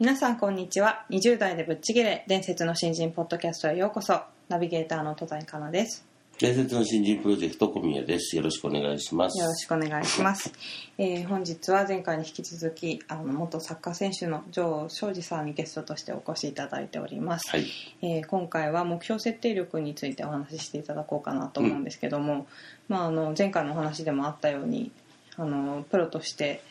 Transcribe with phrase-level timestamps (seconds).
[0.00, 4.18] 皆さんこんにちは20代でぶっちぎれ伝説の新人ポッドキャストへようこそ
[4.48, 6.06] ナビゲーターの戸谷香奈です
[6.38, 8.34] 伝説の新人プロジェクト小宮です。
[8.34, 9.38] よろしくお願いします。
[9.38, 10.50] よろしくお願いします、
[10.96, 17.66] えー本日は前回に引き続きあの元サッカー選手の城昌司さんにゲストとしてお越しいただいております、はい。
[18.00, 22.46] えー今回は目標設定力についてお話ししていただこうかなと思うんですけども、
[22.88, 24.92] まあ、あの前回のお話でもあったように
[25.36, 26.62] あのプロとして、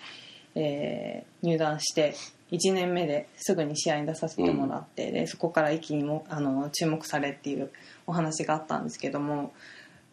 [0.56, 2.16] えー入団して
[2.52, 7.70] 1年目ですぐに試合に出させてもらって、でそこから一気にもあの注目されっていう
[8.08, 9.54] お話があったんですけども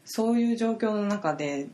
[0.05, 1.67] そういう状況の中で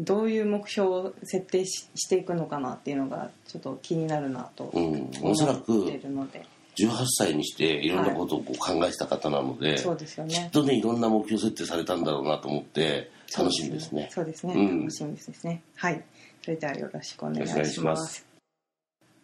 [0.00, 5.10] どういう目標を設定ししていくのかなっていうのがちょっと気になるなとうん。
[5.20, 6.44] 思おそらってくいるので、
[6.76, 14.08] 18歳にしていろんなことをこう考えてた方なので、そうですよねきっとね、いろんな目標設定されたんだろうなと思って、楽しみですね。
[14.10, 14.54] そうですね。
[14.54, 15.62] うん楽しみですね。
[15.76, 16.02] はい。
[16.42, 18.29] それではよろしくお願いします。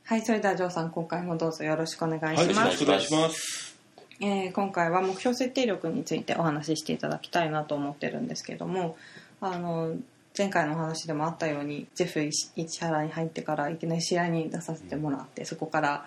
[0.08, 2.84] はい、それではジョーさん、今回もどうぞよろしくお願いはい、します。
[2.84, 3.76] お願いします。
[4.20, 8.96] えー今回は目標設定力についてお話ししていただきたいなと思ってるんですけども、
[9.40, 9.96] あの
[10.38, 16.06] 前回のお話でもあったようにジェフ市原に入ってからいきなり試合に出させてもらって、そこから、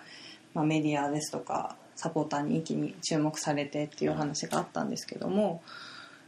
[0.54, 5.62] まあ、メディアですとかサポーターに一気に注目されてっていうお話があったんですけども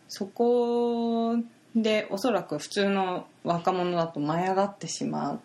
[0.08, 1.36] そこ
[1.74, 5.40] でおそらく普通の若者だと舞い上がってしまう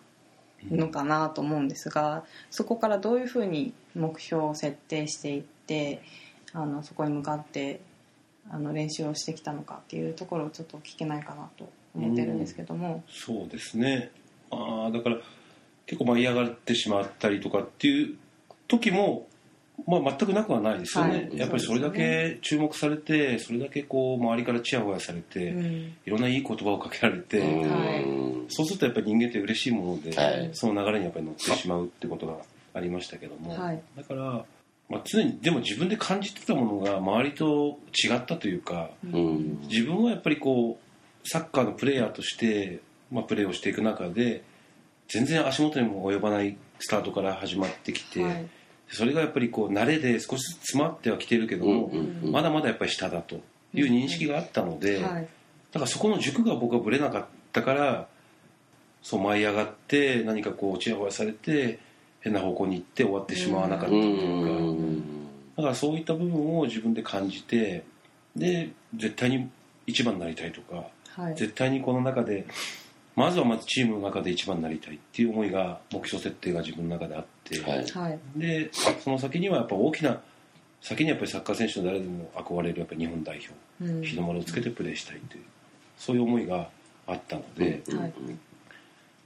[0.70, 6.02] のかなと思うんですがそこからどういうふうに目標を設定していって
[6.52, 7.80] あのそこに向かって
[8.50, 14.10] あの練習をしてきたのかっていうところをちょっと聞けないかなと思ってるんですけども、そうですね。
[14.50, 15.16] ああ、だから、
[15.86, 18.16] 結構舞い上がってしまったりとかっていう
[18.66, 19.26] 時も、
[19.86, 21.28] まあ、全くなくはないですよね。
[21.30, 21.38] はい。
[21.38, 25.96] やっぱりそれだけ注目されて、それだけこう、周りからチヤホヤされて、うん。
[26.04, 30.50] いろんないい言葉をかけられて、うそうするとやっぱり人間って嬉しいもので、はい。
[30.52, 32.38] その流れにやっぱり乗ってしまうってことが
[32.74, 33.80] ありましたけども、はい。
[33.96, 34.44] だから、
[34.88, 39.60] まあ、常にでも自分で感じてたものが周りと違ったというか、うん。
[39.68, 44.42] 自分はやっぱりこうサッカーのプレーヤーとして、まあ、プレーをしていく中で
[45.08, 48.48] 全然足元にも及ばないスタートから始まってきて、はい
[48.90, 53.40] それがやっぱりこう慣れで少しずつ詰まってはきてるけども、うんうんまだまだやっぱり下だと
[53.74, 55.28] いう認識があったので、はい
[55.72, 58.08] だからそこの軸が僕はぶれなかったから
[59.02, 61.78] そう舞い上がって何かこうちやほやされて
[62.20, 64.50] 変な方向に行って終わってしまわなかったとういうか。
[64.50, 65.26] ん。
[65.56, 67.84] だからそういった部分を自分で感じて
[68.34, 69.50] で絶対に
[69.86, 70.84] 一番になりたいとか
[71.22, 72.46] はい絶対にこの中で
[73.18, 77.84] まずはまずチームの中で一番になりたいっていう思いが目標設定が自分の中であって、はい。
[77.84, 78.20] はい。
[78.36, 80.20] でその先にはやっぱ大きな
[80.80, 84.04] 先にやっぱりサッカー選手の誰でも憧れるやっぱり日本代表うん。
[84.04, 85.42] 日の丸をつけてプレーしたいという
[85.98, 86.68] そういう思いが
[87.08, 87.98] あったので、うん。
[87.98, 88.12] はい。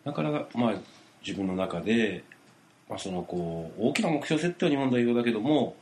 [0.06, 0.74] だからまあ
[1.22, 2.24] 自分の中で、
[2.88, 5.76] まあ、そのこう大きな目標設定は日本代表だけども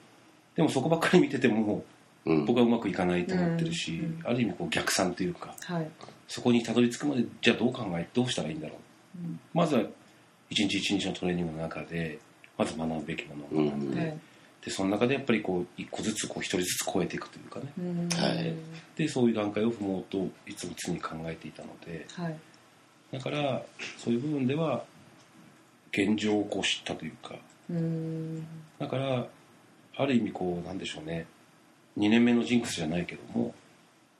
[0.56, 1.84] でもそこばっかり見てても
[2.26, 2.44] うん。
[2.44, 4.20] 僕はうまくいかないと思ってるし、うん。
[4.24, 5.88] ある意味こう逆算というかはい
[6.30, 8.76] そこにたどり着くまでじゃあどう考えどうしたらいいんだろ
[9.16, 9.18] う。
[9.18, 9.40] うん。
[9.52, 9.82] まずは
[10.48, 12.20] 一日一日のトレーニングの中で
[12.56, 14.18] まず学ぶべきものを学んで,、はい
[14.64, 17.72] でその中でやっぱりこう一個ずつこう一人ずつ超えていくというかね。
[17.78, 18.08] うん。
[18.10, 18.54] はい。
[18.94, 22.36] でそういう段階を踏もうといつも常に考えていたのではい。
[23.12, 23.62] だから
[23.98, 24.84] そういう部分では
[25.92, 27.34] 現状をこう知ったというか。
[27.68, 28.46] うん。
[28.78, 29.26] だから
[29.96, 31.26] ある意味こうなんでしょうね。
[31.98, 33.52] 2年目のジンクスじゃないけども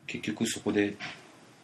[0.08, 0.96] 結局そこで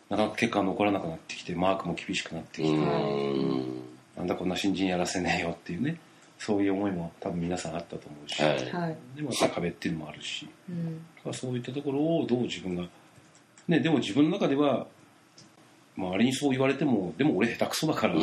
[0.09, 3.83] なかなか結果が残らなくなってきてマークも厳しくなってきて、うん。
[4.17, 5.99] なんだこんな新人やらせねえよっていうね
[6.39, 8.53] そういう思いも多分皆さんあったと思うし、はい。
[8.71, 12.85] はいでもやっぱり壁っていうのもあるしうんそういったところをどう自分が
[13.69, 14.87] ねでも自分の中では
[15.97, 18.15] 周りにそう言われてもでも俺下手くそだから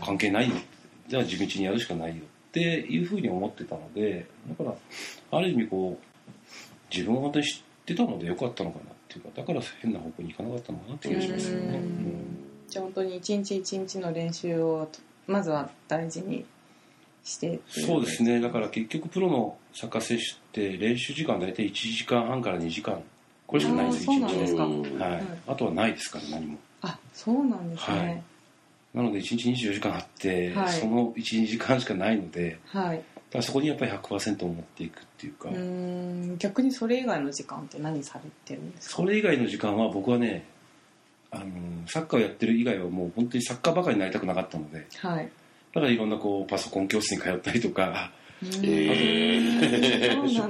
[0.00, 0.56] 関係ないよ
[1.08, 6.34] じゃあ地道にやるしかないよっていうふうに思ってたのでだからある意味こう
[6.94, 8.84] 自分を本当に知ってたのでよかったのかな
[9.18, 11.78] っていうかだから変な方向に行かなかったのかなって気がしますよね。
[11.78, 14.88] うじゃあ本当に一日一日の練習を
[15.26, 16.44] まずは大事に
[17.22, 18.40] してそうですね。
[18.40, 23.02] だから結局プロのサッカー選手って練習時間大体1時間半から2時間50
[23.46, 24.64] これしかないんですよあーそうなんですか。
[24.64, 24.98] うん。
[24.98, 25.20] はい。
[25.20, 26.58] うんあとはないですから何も。
[26.82, 28.24] あそうなんですね。
[28.94, 30.80] なので1日24時間あって、はい。
[30.80, 35.58] その12時間しかないのではい、だからそこにやっぱり100%を持っていくっていうか、うー
[36.34, 36.38] ん。
[36.38, 38.96] 逆にそれ以外の時間って何されてるんですか？
[38.96, 40.46] それ以外の時間は僕はね
[41.30, 41.44] あの
[41.86, 44.86] サッカーをやってる以外はもう本当にサッカーばかりになりたくなかったので。
[44.98, 45.28] はい。
[45.74, 48.12] だからいろんなこうパソコン教室に通ったりとか、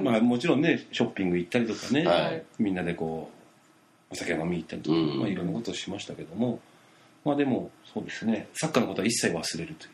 [0.03, 2.43] まあ、もちろんねショッピング行ったりとかね、はい。
[2.59, 3.31] みんなでこ
[4.11, 5.19] うお酒飲みに行ったりとか、うん。
[5.21, 6.61] まあ、いろんなことをしましたけども。
[7.25, 8.49] まあでもそうですね。
[8.53, 9.91] サッカーのことは一切忘れるという。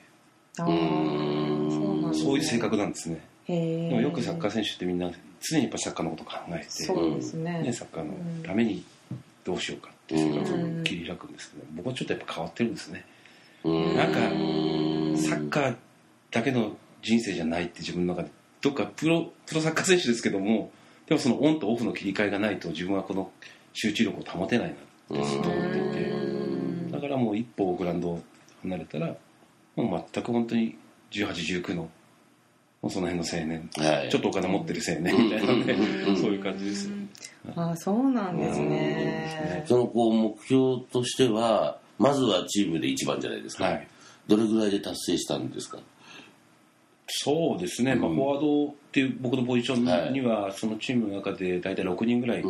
[0.58, 3.20] あーそうそういう性格なんですね。
[3.46, 5.10] へでもよくサッカーー選手ってみんな
[5.40, 7.62] 常にやっぱサッカーのことを考えてそうですね。
[7.62, 8.84] ね、サッカーのために
[9.44, 10.80] どうしようかっていう生活うん。
[10.80, 13.04] を切り開くんですけど僕はちょっとやっぱ変わってるんですね。
[13.64, 13.96] うん。
[13.96, 15.76] なんかうんサッカー
[16.30, 18.30] だけの人生じゃないって自分の中で
[18.60, 20.70] どっかプロプロサッカー選手ですけども
[21.06, 23.30] でもそのオンとオフの切り替えがないと自分はこの
[23.72, 24.74] 集中力を保てないな
[25.18, 26.90] ってずっと思っていてうん。
[26.92, 28.22] だからもう一歩グラウンドを
[28.62, 29.16] 離れたら
[29.76, 30.76] もう全く本当に
[31.10, 31.90] 1819の
[32.88, 33.68] その辺の青年。
[33.76, 34.08] はい。
[34.08, 35.72] ちょっとお金持ってる青年みたいなね。
[36.08, 36.88] うんそういう感じです。
[36.88, 36.94] よ
[37.56, 38.68] あそうなんですうん。
[38.70, 43.88] ねそのこう目標としてはまずはチームで一番じゃないですか、はい。
[44.26, 45.78] どれぐらいで達成したんですか？
[47.08, 48.16] そうですね、まあ、うん。
[48.16, 52.44] フォワードっていう僕のポジションにはそのチームの中で大体6人ぐらい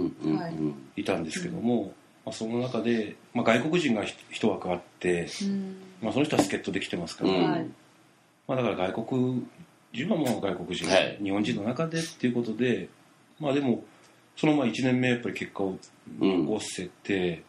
[0.96, 1.92] いたんですけども、
[2.24, 5.76] まあ、その中で、まあ、外国人がひ一枠あって、うん。
[6.02, 7.56] まあ、その人は助っ人で来てますから、ま
[8.48, 9.46] あ、だから外国
[9.92, 11.18] 人はもう外国人、はい。
[11.22, 12.88] 日本人の中でっていうことで
[13.38, 13.82] まあでも
[14.36, 15.78] そのまあ1年目やっぱり結果を
[16.20, 16.46] うん。
[16.46, 17.42] 残せて、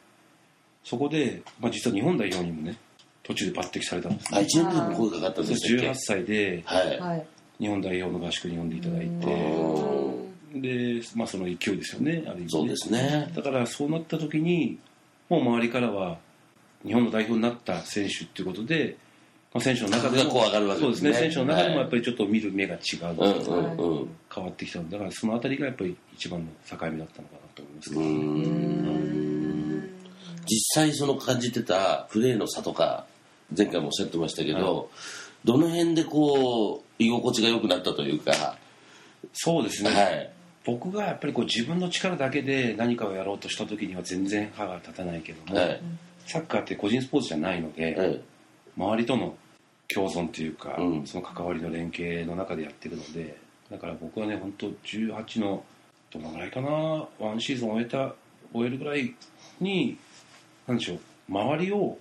[0.84, 2.78] そこで、まあ、実は日本代表にもね
[3.24, 7.26] 途中で抜擢されたんですあね1年目でも声かかったんでしたっけ？18歳ではい、はい。
[7.60, 9.06] 日本代表の合宿に呼んでいただいて
[10.54, 10.62] うん。
[10.62, 12.48] で、まあ、その勢いですよねある意味ね。
[12.50, 13.32] そうですね。
[13.36, 14.80] だからそうなった時に
[15.30, 16.18] もう周りからは
[16.86, 19.11] 日本の代表になった選手っていうことで、まあ、
[19.60, 21.12] 選手の中で格がこう上がるわけそうですね。
[21.12, 24.10] ね選手の中でもやっぱりちょっと見る目が違う、うんうんうん。
[24.34, 27.90] 変わってきたのでだからそのあたりがやっぱり一番の境目だったのかなと思います。
[27.90, 28.02] けど、
[30.46, 33.06] 実際その感じてたプレーの差とか
[33.56, 34.90] 前回もおっしゃってましたけど、
[35.44, 38.58] どの辺でこう居心地が良くなったというか、
[39.34, 40.32] そうですね、はい。
[40.64, 45.82] 僕がやっぱりこう自分の力だけで何かをやろうとした時には全然歯が立たないけども、はい。
[46.26, 48.22] サッカーって個人スポーツじゃないので、はい。
[48.78, 49.36] 周りとの
[49.94, 51.06] 共存というか、うん。
[51.06, 53.38] その関わりの連携の中でやってるので
[53.70, 55.64] だから僕はね本当18の
[56.12, 56.70] どのぐらいかな
[57.20, 58.14] ワンシーズン終えた
[58.54, 59.16] 終えるぐらい
[59.62, 59.98] に
[60.68, 61.00] 何でしょう
[61.30, 61.98] 周りを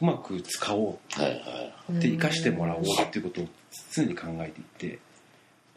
[0.00, 3.48] うまく使おはいはうって生かしてもらおうっていうことを
[3.92, 4.98] 常に考えていて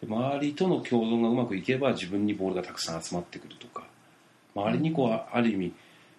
[0.02, 3.84] で周りとの共存がうまくいけば自分にボールがたくさん集まってくるとか
[4.54, 5.74] 周りにこうあある意味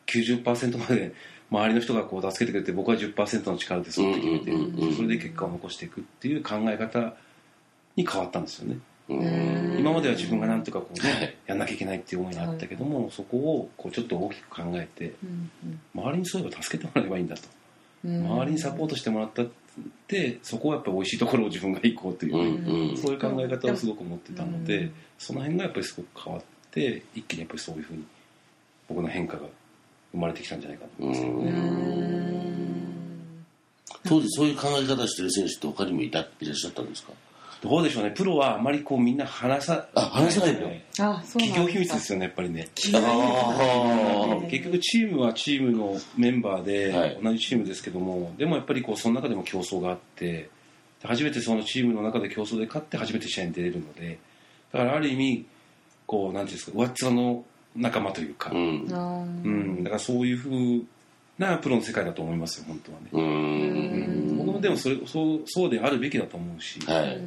[0.06, 1.12] 90%まで
[1.50, 4.94] 周りの人がこう助けてくれて僕は10%の力でそって決めてうんうんうんうん。
[4.96, 7.14] それで結果を残していくっていう考え方
[7.94, 8.78] に変わったんですよね。
[9.08, 9.78] いうん。
[9.78, 11.20] 今までは自分がなんとかこうはい。
[11.20, 15.50] ねやんなきゃいけないっていう思いがあったけどもそこをこうちょっと大きく考えてうん
[15.94, 17.42] 周りにそういえば助けてもらえばいいんだと。
[18.04, 18.26] うん。
[18.26, 19.46] 周りにサポートしてもらったっ
[20.08, 22.96] てそこはやっぱり美味しいところを自分が行こうといううんうん。
[22.96, 24.92] そういう考え方をすごく持ってたのうでん。
[25.18, 28.04] その辺がやっぱりすごく変わって一気にやっぱりそういうふうに
[28.88, 29.46] 僕の変化が
[30.16, 31.20] 生まれてきたんじゃないかと思います。
[31.22, 31.50] けどうね。
[31.52, 32.56] ん。
[34.08, 37.12] 当時そういう考え方してる選手って他にもいたいらっしゃったんですか？
[37.62, 38.10] どうでしょうね。
[38.10, 40.68] プロはあまりこうみんな話さあ話さないの？
[40.68, 42.68] ねあそうなん企業秘密かですよねやっぱりね。
[42.74, 42.92] 結
[44.64, 47.10] 局チームはチームのメンバーはい。
[47.10, 50.50] で同じチームですけども、でもやっぱりこうその中でも競争があって
[51.02, 54.18] 初めてそのチームの中で競争で勝って初めて試合に出れるので
[54.72, 55.46] だからある意味
[56.06, 57.44] こうなんていうんですか上っ面の
[57.76, 58.94] 仲間というか、ーうん。
[58.94, 60.84] あうん、だからそういうふう
[61.38, 64.34] なプロの世界だと思いますよ本当はね、ううん。
[64.34, 67.20] ん僕もでもそれそうそうであるべきだと思うし、はい。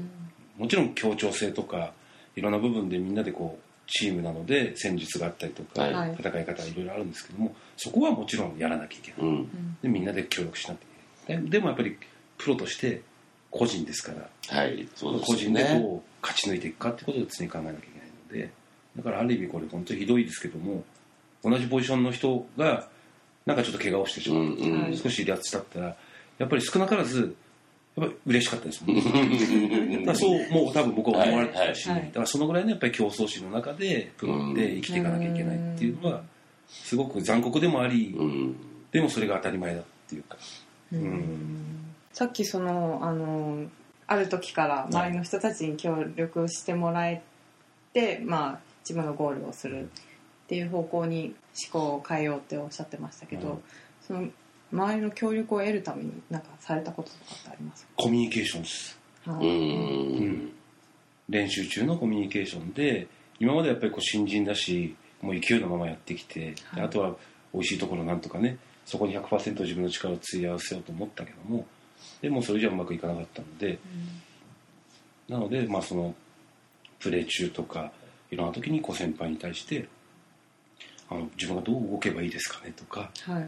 [0.58, 1.94] もちろん協調性とか
[2.36, 6.16] いろんな部分でみんなでこうチームなので戦術があったりとか、はい。
[6.20, 9.78] 戦い方いろいろあるんですけどもそこはもちろんやらなきゃいけない、うん。
[9.82, 10.86] でみんなで協力しなきゃい
[11.28, 11.44] けない。
[11.44, 11.98] ででもやっぱり
[12.38, 13.02] プロとして
[13.52, 14.88] 個人ですからはい。
[14.96, 18.52] そうです個人でねこう勝ち抜いていくかってことを常に考えなきゃいけないので
[19.00, 20.84] だからある意味これ本当にひどいですけども
[21.44, 22.90] 同じポジションの人が
[23.46, 24.82] なんかちょっと怪我をしてしまう、うんうん。
[24.84, 25.96] はい少し離脱だったら
[26.38, 27.36] やっぱり少なからず
[27.96, 32.00] やっぱり嬉しかったですもん、だからそうもう多分僕は思われてたし、はい。
[32.00, 36.24] はいだからそのぐらいのやっぱり競争心の中でプロって生きていかなきゃいけないっていうのは
[36.68, 38.56] すごく残酷でもあり、うん。
[38.92, 40.38] でもそれが当たり前だっていうか、
[40.92, 41.94] うん。
[42.14, 43.66] さっきそのあの
[44.08, 47.22] ある時から周りの人たちに協力してもらえ
[47.94, 49.86] て、まあ自分がゴールをするっ
[50.50, 51.36] っていう方向に
[51.72, 53.62] 思考を変えようっておっしゃってましたけど、うん。
[54.02, 54.28] その
[54.74, 57.88] 周りの協力を得るために何かされたこととかってあります？
[57.96, 59.00] コミュニケーションです。
[59.26, 60.52] はいん。
[61.30, 63.08] 練習中のコミュニケーションで
[63.40, 66.82] 今までやっぱりこう新人だしもう勢いのままやってきて、ではい。
[66.88, 67.16] あとは
[67.54, 71.68] 美味しいところなんとかねそこに100%自分の力を費やせようと思ったけども
[72.24, 73.78] でもそれじゃうまくいかなかったので
[75.28, 76.16] なのでまあその
[76.98, 77.92] プレー中とか
[78.32, 79.88] いろんな時にこう先輩に対して
[81.10, 83.40] あの自分がどう動けばいいですかねとか、は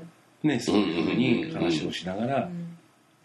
[0.44, 0.48] い。
[0.48, 2.50] ね、そういうふうに話をしながら、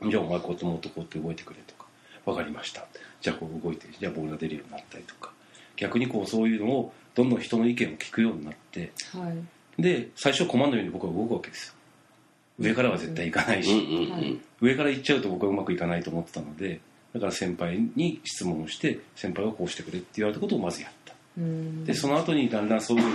[0.02, 0.10] うん。
[0.10, 1.86] じゃあお前こうやってもっとこうやって動いてくれとか
[2.26, 2.84] 分かりました。
[3.20, 5.32] じゃあこう動いてじゃあボールが出るようになったりとか。
[5.76, 9.28] 逆にこうそういうのをどんどん人の意見を聞くようになっては
[9.78, 9.82] い。
[9.82, 11.74] で最初はコマンドように僕は動くわけですよ。
[12.58, 14.40] 上からは絶対行かないし、うんうんうん。
[14.60, 16.80] 上から行っちゃうと僕はうまくいかないと思ってたので
[17.12, 21.05] だから先輩に質問をして先輩はこうしてくれって言われたことをまずやったうん
[21.84, 23.06] でその後にだんだんそういう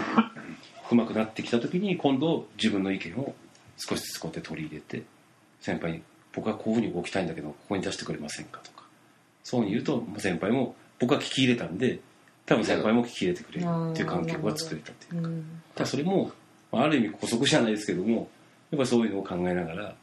[0.91, 3.33] うまくなってきた時に今度自分の意見を
[3.77, 5.03] 少しずつこうやって取り入れて
[5.59, 6.01] 先輩に
[6.33, 8.81] 僕はこういうふうに動きたいんだけどここに出してくれませんかとか。
[9.43, 11.99] そうに言うと先輩も僕は聞き入れたんで
[12.45, 15.29] 多分先輩も聞き入れてくれるっていう環境が作れたっていうか。
[15.75, 16.31] だそれも
[16.71, 18.27] まあある意味姑息じゃないですけどもやっ
[18.71, 19.95] ぱりそういうのを考えながら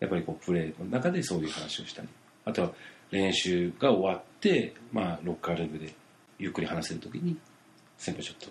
[0.00, 2.08] やっぱりこうプレーの中でそういう話をしたり
[2.44, 2.72] あとは
[3.10, 5.94] 練習が終わって、まあ、ロッカールームで
[6.38, 7.36] ゆっくり話せる時に
[7.98, 8.48] 先輩ちょっと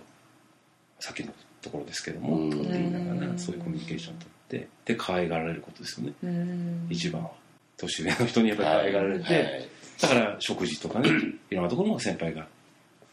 [0.99, 2.49] さっきのところですけどもうん。
[2.49, 6.13] とかって言いながらそういうコミュニケーションを取ってで可愛がられることですよね。
[6.23, 6.87] うん。
[6.89, 7.31] 一番は。
[7.77, 9.69] 年上の人にやっぱり可愛がられて、はい。
[10.01, 11.09] だから食事とかね
[11.49, 12.47] いろんなところも先輩が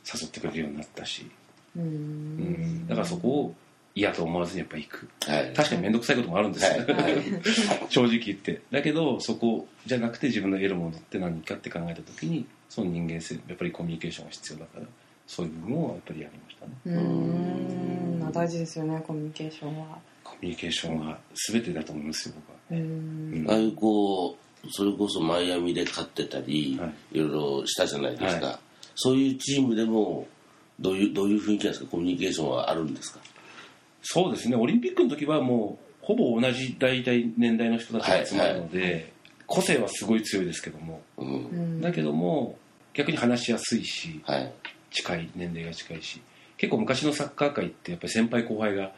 [0.05, 1.31] 誘ってくれるようになったし、
[1.77, 3.55] ううんん、だからそこを
[3.95, 5.09] 嫌と思わずにやっぱ行く。
[5.27, 5.53] はい。
[5.53, 7.15] 確かに面倒くさいこともあるんですよ、はい。
[7.91, 8.61] 正直言って。
[8.71, 14.87] だけどそこじゃなくて自分の得るものって何かって考えた時にその人間性やっぱりコミュニケーションが必要だから
[15.27, 16.97] そういう部分をやっぱりやりましたね。
[16.97, 18.19] うん。
[18.21, 19.99] まあ大事ですよねコミュニケーションは。
[20.25, 21.19] コミュニケーションは
[21.53, 22.35] 全てだと思いますよ
[22.71, 22.81] 僕は。
[22.81, 23.47] うん。
[23.49, 24.31] ああいうこ
[24.65, 27.19] うそれこそマイアミで勝ってたり、、はい。
[27.19, 28.61] ろいろしたじゃないですか、は
[28.95, 30.29] そういうチームでも
[30.79, 31.91] どういうどういう雰囲気なんですか？
[31.91, 33.21] コミュニケーションはあるんですか？
[34.03, 34.57] そうですね。
[34.57, 39.13] オリンピックの時はもうほぼ同じ大体年代の人たちが集まるので、
[39.47, 41.03] 個性はすごい強いですけども。
[41.17, 41.81] うん、うん。
[41.81, 42.59] だけども
[42.95, 44.53] 逆に話しやすいしはい。
[44.91, 46.21] 近い年齢が近いし
[46.59, 48.93] 結構昔のサッカー界ってやっぱり先輩後輩が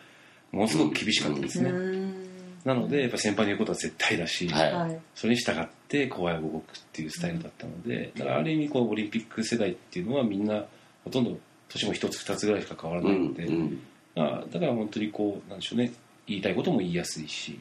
[0.51, 2.29] ものすごく厳しかったですね、うん。
[2.65, 4.73] なのでやっぱ先輩の言うことは絶対だし、はい。
[4.73, 5.01] はい。
[5.15, 10.65] それに従って後輩が動くっていうスタイルだったのでだからある意味こうオリンピック世代っていうのはみんな
[11.05, 11.37] ほとんど
[11.69, 13.71] 年も一つ二つぐらいしか変わらうんないので、うんま
[14.17, 15.93] あだから本当にこうなんでしょうね。
[16.27, 17.61] 言いたいことも言いやすいし、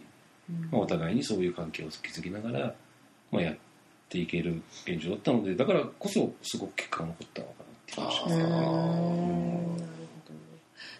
[0.49, 0.69] うん。
[0.71, 2.73] まあ、お互いにそういう関係を築きながら、
[3.31, 3.55] まあ、やっ
[4.09, 9.83] ていける現状だったのでだからこそすごく結果が残ったのかなっていう気がします。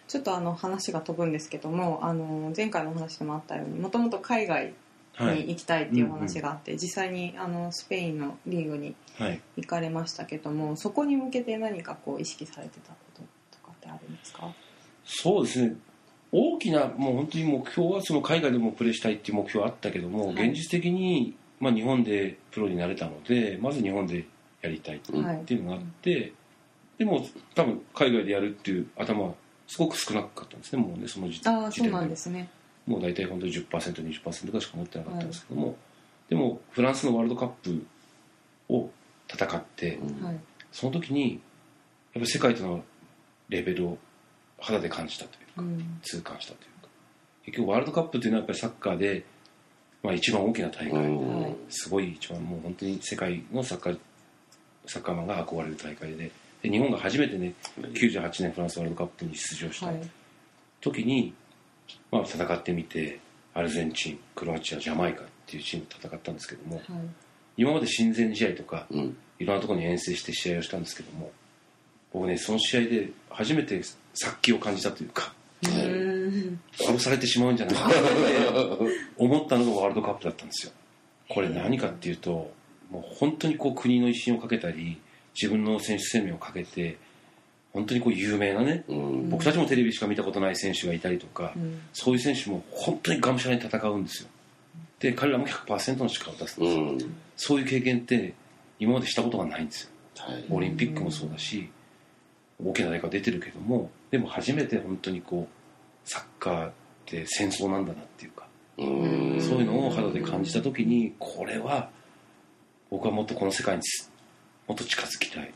[0.06, 4.74] ちょっとあの話が飛ぶんですけどもあの前回のお話でもあったようにもともと海外
[5.16, 13.22] はい、に行きたいっていうお話があって、実際にあのスペインのリーグにはい、行かれましたけどもそこに向けて何かこう意識されてたこと
[13.56, 14.52] とかってあるんですか？
[15.04, 15.76] そうですね。
[16.32, 20.48] 大きなもう本当に目標はその海外でもプレーしたいっていう目標はあったけども、はい。
[20.48, 24.26] 現実的に、まあ、日本でプロになれたのでまず日本で
[24.62, 26.32] やりたいっていうのがあって、
[26.98, 29.34] でも多分海外でやるっていう頭は
[29.66, 32.48] すごく少なかったんですねもうねその時ああそうなんですね。
[32.86, 35.76] もう大体本当に 10%20% ぐらいしか持ってなかったんですけども、
[36.28, 37.86] でもフランスのワールドカップ
[38.68, 38.90] を
[39.28, 39.98] 戦って、
[40.72, 41.40] その時にやっ
[42.14, 42.84] ぱり世界との
[43.48, 43.98] レベルを
[44.64, 46.00] 肌で感じたというかうん。
[46.02, 46.88] 痛感したというか。
[47.44, 49.24] 結局ワールドカップっていうのはやっぱりサッカーで、
[50.02, 53.98] まあ、一番大きな大会、すごい一番もう本当に世界のサッカー
[54.86, 56.30] サッカーマンが憧れる大会で。
[56.62, 60.00] で日本が初めてね98年フランスワールドカップに出場したはい。
[60.80, 61.34] 時に、
[62.10, 63.20] まあ、戦ってみて
[63.52, 66.84] アルゼンチンクロアチアジャマイカっていうチームと戦ったんですけどもはい。
[67.56, 69.16] 今まで親善試合とかうん。
[69.38, 71.30] いろんなところに遠征して試合をしたんですけども
[72.12, 73.82] 僕ねその試合で初めて
[74.14, 75.32] 殺気を感じたというか
[76.78, 77.88] 殺されてしまうんじゃないか。
[77.88, 77.98] っ て
[79.16, 80.72] 思ったのがワールドカップだったんですよ。
[81.28, 82.52] これ何かっていうと
[82.90, 84.98] もう本当にこう国の威信をかけたり
[85.34, 86.96] 自分の選手生命をかけて
[87.72, 89.30] 本当にこう有名なねうん。
[89.30, 91.80] 僕たちもテレビしか見たことない選手がいたりとか、うん。
[91.92, 94.28] そういう選手も本当にがむしゃらに戦うんですよ。
[95.00, 97.14] で彼らも100%の力を出すんですよ、うん。
[97.36, 98.34] そういう経験って
[98.78, 99.90] 今までしたことがないんですよ。
[100.18, 100.44] はい。
[100.50, 101.68] オリンピックもそうだし
[102.62, 106.72] 大きな大会出てるけどもでも初めて本当にこうサッカーっ
[107.06, 108.46] て戦争なんだなっていうか
[108.78, 109.40] うん。
[109.40, 111.90] そういうのを肌で感じた時にこれは
[112.90, 113.82] 僕はもっとこの世界に
[114.68, 115.50] もっと近づきたいっ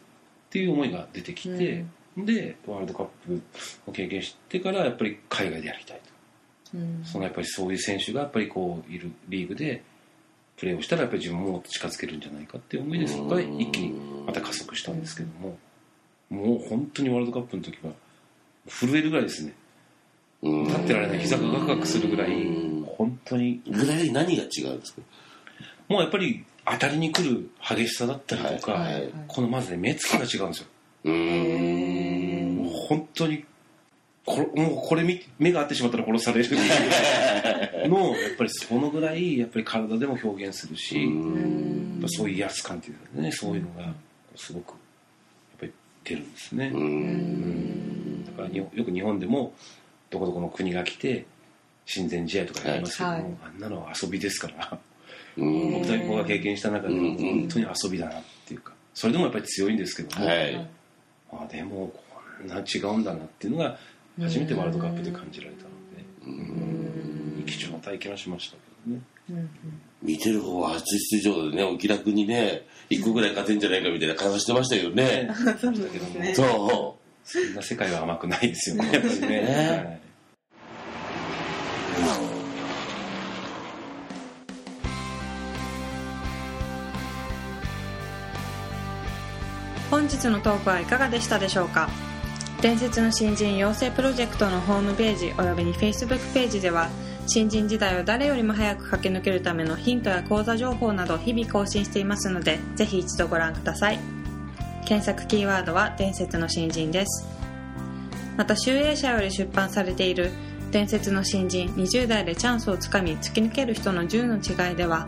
[0.50, 1.85] ていう思いが出てきて、
[2.17, 3.43] でワールドカップ
[3.87, 6.00] を経験してからやっぱり海外でやりたい
[6.73, 6.78] と。
[6.78, 7.02] うん。
[7.05, 9.83] そのやっぱりそういう選手がやっぱりこういるリーグで
[10.57, 13.93] プレーをしたらやっぱり自分ももっと近づけるんじゃないかっていう思いでそこから一気に
[14.26, 15.57] また加速したんですけども
[16.30, 17.92] もう本当にワールドカップの時は
[18.68, 19.54] 震えるぐらいですね。
[20.42, 20.64] うん。
[20.64, 21.18] 立ってられない。
[21.20, 22.30] 膝がガクガクするぐらい。
[22.32, 22.85] うん。
[22.85, 23.61] 本当に。
[23.66, 25.02] ぐらい何が違うんですか？
[25.88, 28.94] もうやっぱり当たりに来る激しさだったりとか、はい。
[28.94, 29.12] はい。
[29.26, 30.66] このまずね目つきが違うんですよ。
[31.04, 32.56] うーん。
[32.56, 33.44] もう本当に
[34.26, 36.50] これもうこれ見目が合ってしまったら殺される
[37.88, 40.94] のやっぱりそのぐらいやっぱり体でも表現するし、
[42.08, 43.94] そういう威圧感っていうかねそういうのが
[44.37, 44.77] すごくや
[46.17, 46.71] っぱり出るんですね、
[48.27, 49.53] だからによく日本でも
[50.11, 51.27] どこどこの国が来て
[51.85, 53.23] 親善試合とかやりますけども、はい。
[53.23, 53.37] はい。
[53.45, 54.79] あんなのは遊びですから。
[55.37, 55.73] うん。
[55.73, 60.69] 僕たちが経験した中ではうん本当に遊びだなっていうかそれでもやっぱり強いんですけども、はい。
[61.31, 61.93] あでも
[62.38, 63.79] こんな違うんだなっていうのが
[64.21, 67.45] 初めてワールドカップで感じられたので、うん。
[67.47, 69.00] 貴重な体験はしましたけどね。
[69.00, 69.18] うん
[70.02, 75.28] 見てる方は初出場でねお気楽にね一個ぐらい勝てんじゃないかみたいな会話してましたけどね。
[75.61, 76.35] そうですね。
[76.35, 80.00] そそんな世界は甘くないですよねやっぱりねね
[89.90, 91.88] 本日のトークはいかがでしたでしょうか？
[92.61, 96.88] 伝説の新人養成プロジェクトのホームページおよびに Facebook ページでは
[97.30, 103.99] 新人時代を誰よりも早く駆け抜けるためのヒントや講座情報など日々更新していますのでぜひ一度ご覧ください。
[104.87, 107.28] 検索キーワードは伝説の新人です。
[108.38, 110.30] また集英社より出版されている
[110.70, 115.06] 伝説の新人20代でチャンスをつかみ突き抜ける人の10の違いでは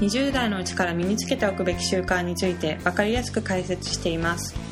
[0.00, 4.71] 20代のうちから身につけておくべき習慣について分かりやすく解説しています。